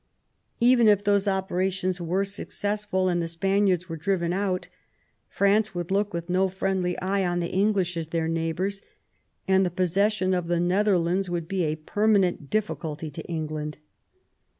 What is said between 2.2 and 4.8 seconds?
successful, and the Spaniards were driven out,